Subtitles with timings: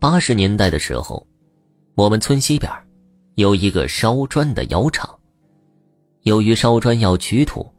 [0.00, 1.24] 八十年代的时候，
[1.94, 2.72] 我们村西边
[3.34, 5.06] 有一个烧砖的窑厂。
[6.22, 7.70] 由于烧砖要取土，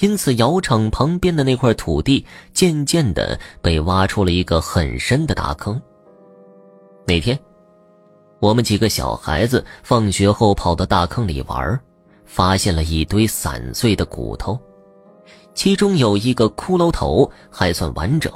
[0.00, 2.22] 因此窑厂旁边的那块土地
[2.52, 5.80] 渐渐的被挖出了一个很深的大坑。
[7.06, 7.38] 那天，
[8.40, 11.80] 我们几个小孩子放学后跑到大坑里玩，
[12.26, 14.60] 发现了一堆散碎的骨头，
[15.54, 18.30] 其中有一个骷髅头还算完整。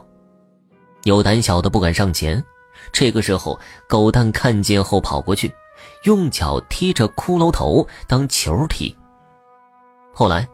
[1.05, 2.43] 有胆小的不敢上前。
[2.93, 3.59] 这个时候，
[3.89, 5.53] 狗蛋看见后跑过去，
[6.05, 8.95] 用脚踢着骷髅头当球踢。
[10.13, 10.49] 后来，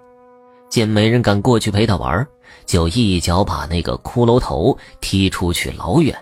[0.69, 2.27] 见没人敢过去陪他玩，
[2.67, 6.17] 就一脚把那个骷髅头踢出去老远。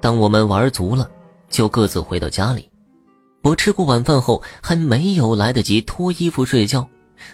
[0.00, 1.10] 当我们玩足了，
[1.48, 2.68] 就各自回到家里。
[3.42, 6.86] 我吃过晚饭后，还没有来得及脱衣服睡觉，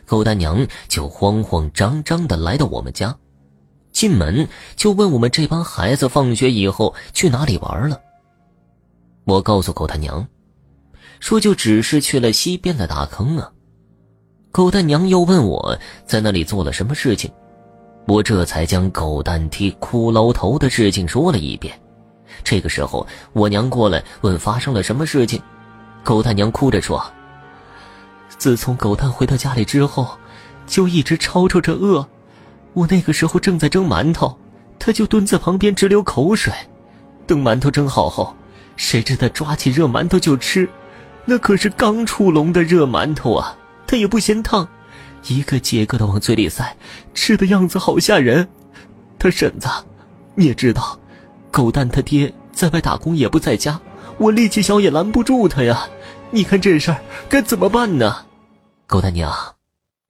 [0.06, 3.14] 狗蛋娘就慌慌张张的来到我们家。
[3.98, 8.00] 进门就问我们这帮孩子放学以后去哪里玩了。
[9.24, 10.24] 我告诉狗蛋娘，
[11.18, 13.50] 说就只是去了西边的大坑啊。
[14.52, 15.76] 狗蛋娘又问我
[16.06, 17.28] 在那里做了什么事情，
[18.06, 21.76] 我这才将狗蛋踢骷髅头的事情说了一遍。
[22.44, 25.42] 这个时候我娘过来问发生了什么事情，
[26.04, 27.04] 狗蛋娘哭着说
[28.38, 30.16] ：“自从狗蛋回到家里之后，
[30.68, 32.06] 就一直吵吵着饿。”
[32.78, 34.38] 我那个时候正在蒸馒头，
[34.78, 36.52] 他就蹲在旁边直流口水。
[37.26, 38.36] 等馒头蒸好后，
[38.76, 40.68] 谁知他抓起热馒头就吃，
[41.24, 43.58] 那可是刚出笼的热馒头啊！
[43.84, 44.68] 他也不嫌烫，
[45.26, 46.76] 一个接一个的往嘴里塞，
[47.14, 48.48] 吃的样子好吓人。
[49.18, 49.68] 他婶子，
[50.36, 51.00] 你也知道，
[51.50, 53.80] 狗蛋他爹在外打工也不在家，
[54.18, 55.88] 我力气小也拦不住他呀。
[56.30, 58.26] 你看这事儿该怎么办呢？
[58.86, 59.34] 狗蛋娘，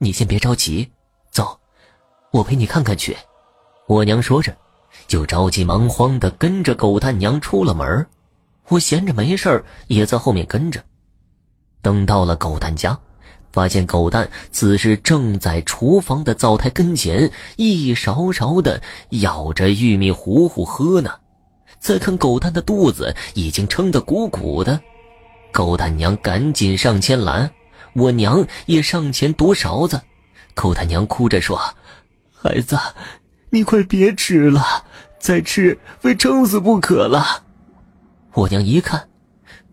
[0.00, 0.90] 你先别着急，
[2.30, 3.16] 我陪你看看去，
[3.86, 4.54] 我娘说着，
[5.06, 8.06] 就着急忙慌的跟着狗蛋娘出了门。
[8.68, 10.84] 我闲着没事也在后面跟着。
[11.80, 12.98] 等到了狗蛋家，
[13.50, 21.10] 发现狗蛋此时正在厨房的灶台跟前，一勺勺的舀着玉米糊糊喝呢。
[21.80, 24.78] 再看狗蛋的肚子已经撑得鼓鼓的，
[25.50, 27.50] 狗蛋娘赶紧上前拦，
[27.94, 29.98] 我娘也上前夺勺子。
[30.52, 31.58] 狗蛋娘哭着说。
[32.40, 32.78] 孩子，
[33.50, 34.62] 你快别吃了，
[35.18, 37.42] 再吃非撑死不可了。
[38.32, 39.08] 我娘一看，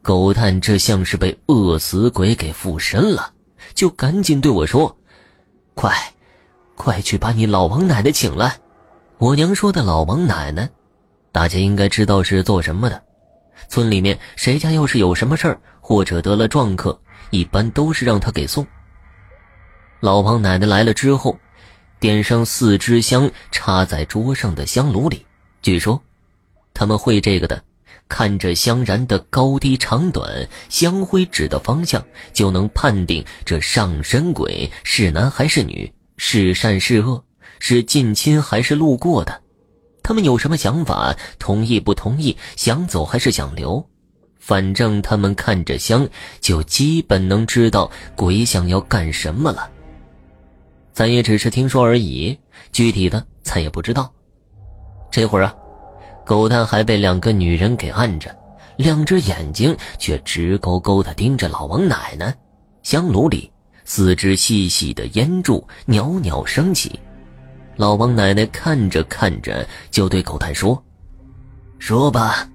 [0.01, 3.31] 狗蛋这像是被饿死鬼给附身了，
[3.75, 4.97] 就赶紧对我说
[5.75, 5.95] ：“快，
[6.75, 8.57] 快去把你老王奶奶请来。”
[9.19, 10.67] 我娘说的老王奶奶，
[11.31, 12.99] 大家应该知道是做什么的。
[13.67, 16.99] 村里面谁家要是有什么事儿，或者得了撞客，
[17.29, 18.65] 一般都是让他给送。
[19.99, 21.37] 老王奶奶来了之后。
[21.99, 25.25] 点上四支香，插在桌上的香炉里。
[25.61, 26.01] 据说，
[26.73, 27.63] 他们会这个的，
[28.07, 37.23] 看着香燃的高低长短，香灰指的方向，就能判定这上身鬼是男还是女，是善是恶，
[37.59, 39.41] 是近亲还是路过的。
[40.03, 43.83] 他们有什么想法，同意不同意，想走还是想留，
[44.37, 46.07] 反正他们看着香，
[46.39, 49.71] 就基本能知道鬼想要干什么了。
[50.95, 52.39] 咱也只是听说而已，
[52.71, 54.09] 具体的咱也不知道。
[55.11, 55.53] 这会儿啊，
[56.25, 58.33] 狗蛋还被两个女人给按着，
[58.77, 62.33] 两只眼睛却直勾勾的盯着老王奶奶。
[62.81, 63.51] 香炉里
[63.83, 66.97] 四支细细的烟柱袅袅升起，
[67.75, 70.81] 老王奶奶看着看着就对狗蛋说
[71.77, 72.49] ：“说吧，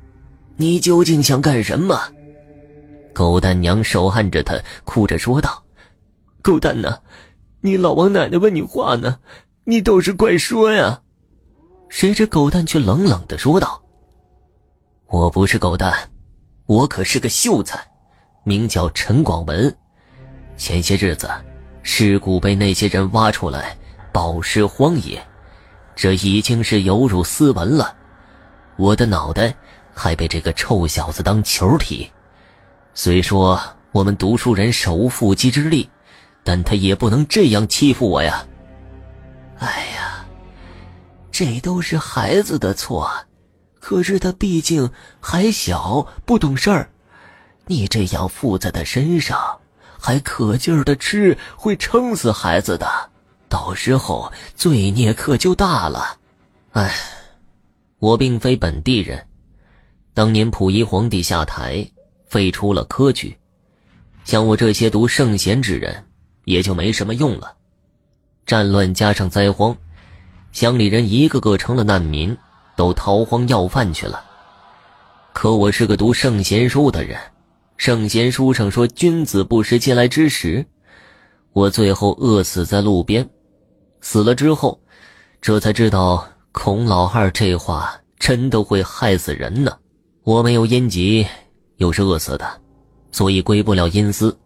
[0.56, 2.00] 你究竟想干什么？”
[3.12, 5.62] 狗蛋娘手按着他，哭着说道
[6.40, 6.96] ：“狗蛋呢？”
[7.62, 9.18] 你老王奶奶问你话呢，
[9.64, 11.02] 你倒是快说呀！
[11.90, 13.82] 谁知狗蛋却冷冷的说道
[15.08, 16.10] ：“我不是狗蛋，
[16.64, 17.78] 我可是个秀才，
[18.44, 19.76] 名叫陈广文。
[20.56, 21.28] 前些日子
[21.82, 23.76] 尸骨被那些人挖出来，
[24.10, 25.22] 暴尸荒野，
[25.94, 27.94] 这已经是有辱斯文了。
[28.78, 29.54] 我的脑袋
[29.92, 32.10] 还被这个臭小子当球踢。
[32.94, 33.60] 虽说
[33.92, 35.90] 我们读书人手无缚鸡之力。”
[36.42, 38.46] 但他也不能这样欺负我呀！
[39.58, 40.24] 哎呀，
[41.30, 43.10] 这都是孩子的错，
[43.78, 44.90] 可是他毕竟
[45.20, 46.90] 还小，不懂事儿。
[47.66, 49.60] 你这样附在他身上，
[49.98, 53.10] 还可劲儿的吃，会撑死孩子的，
[53.48, 56.18] 到时候罪孽可就大了。
[56.72, 56.92] 哎，
[57.98, 59.26] 我并非本地人，
[60.14, 61.86] 当年溥仪皇帝下台，
[62.26, 63.38] 废除了科举，
[64.24, 66.06] 像我这些读圣贤之人。
[66.44, 67.54] 也就没什么用了。
[68.46, 69.76] 战乱加上灾荒，
[70.52, 72.36] 乡里人一个个成了难民，
[72.76, 74.24] 都逃荒要饭去了。
[75.32, 77.18] 可我是个读圣贤书的人，
[77.76, 80.66] 圣贤书上说君子不食嗟来之食。
[81.52, 83.28] 我最后饿死在路边，
[84.00, 84.80] 死了之后，
[85.40, 89.76] 这才知道孔老二这话真的会害死人呢。
[90.22, 91.26] 我没有阴疾，
[91.76, 92.60] 又是饿死的，
[93.12, 94.36] 所以归不了阴司，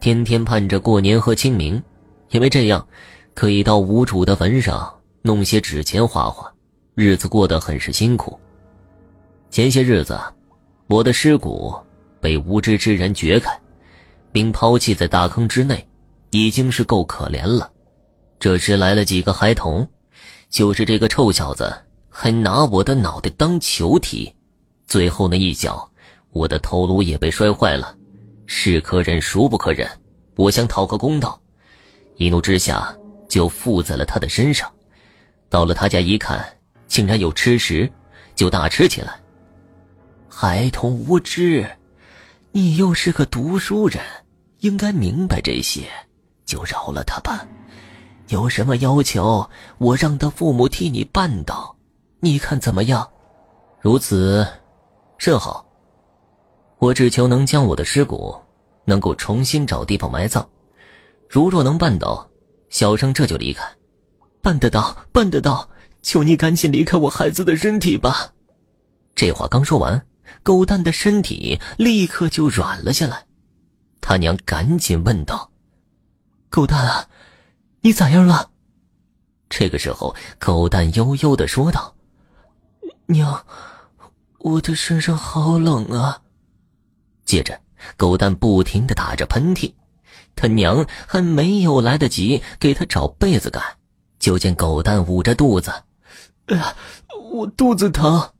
[0.00, 1.82] 天天盼着过年和清明，
[2.30, 2.86] 因为这样
[3.34, 6.52] 可以到无主的坟上弄些纸钱花花，
[6.94, 8.38] 日子过得很是辛苦。
[9.50, 10.20] 前些日子，
[10.86, 11.74] 我的尸骨
[12.20, 13.58] 被无知之人掘开，
[14.30, 15.84] 并抛弃在大坑之内，
[16.30, 17.70] 已经是够可怜了。
[18.38, 19.88] 这时来了几个孩童，
[20.50, 21.74] 就是这个臭小子
[22.10, 24.32] 还拿我的脑袋当球踢，
[24.86, 25.90] 最后那一脚，
[26.30, 27.95] 我的头颅也被摔坏了。
[28.46, 29.88] 是可忍，孰不可忍？
[30.36, 31.40] 我想讨个公道，
[32.16, 32.96] 一怒之下
[33.28, 34.70] 就附在了他的身上。
[35.48, 36.46] 到了他家一看，
[36.86, 37.90] 竟然有吃食，
[38.34, 39.18] 就大吃起来。
[40.28, 41.68] 孩童无知，
[42.52, 44.02] 你又是个读书人，
[44.60, 45.88] 应该明白这些，
[46.44, 47.46] 就饶了他吧。
[48.28, 49.48] 有什么要求，
[49.78, 51.76] 我让他父母替你办到，
[52.20, 53.08] 你看怎么样？
[53.80, 54.46] 如此，
[55.18, 55.65] 甚好。
[56.78, 58.34] 我只求能将我的尸骨
[58.84, 60.48] 能够重新找地方埋葬。
[61.28, 62.28] 如若能办到，
[62.68, 63.62] 小生这就离开。
[64.42, 65.68] 办得到，办得到！
[66.02, 68.32] 求你赶紧离开我孩子的身体吧。
[69.14, 70.06] 这话刚说完。
[70.42, 73.26] 狗蛋的身体立刻就软了下来，
[74.00, 75.50] 他娘赶紧问道
[76.50, 77.08] ：“狗蛋啊，
[77.80, 78.50] 你咋样了？”
[79.48, 81.94] 这个时候，狗蛋悠悠的说道
[83.06, 83.44] ：“娘，
[84.38, 86.22] 我的身上好冷啊。”
[87.26, 87.60] 接着，
[87.96, 89.74] 狗蛋不停的打着喷嚏，
[90.34, 93.60] 他娘还没有来得及给他找被子盖，
[94.18, 95.72] 就见狗蛋捂着肚子
[96.46, 96.76] ：“哎呀，
[97.32, 98.30] 我肚子疼。”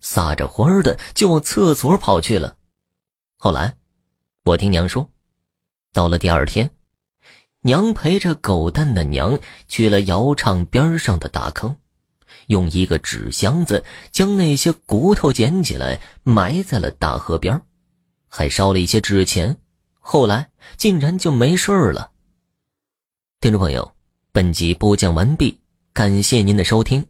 [0.00, 2.56] 撒着欢儿的就往厕所跑去了。
[3.36, 3.74] 后来，
[4.44, 5.10] 我听娘说，
[5.92, 6.70] 到了第二天，
[7.62, 11.76] 娘陪着狗蛋的娘去了窑厂边上的大坑，
[12.46, 17.60] 用一个纸箱子将那些骨头捡起来埋在了大河边，
[18.28, 19.56] 还烧了一些纸钱。
[19.98, 22.12] 后来竟然就没事了。
[23.40, 23.92] 听众朋友，
[24.32, 25.58] 本集播讲完毕，
[25.92, 27.04] 感谢您的收听。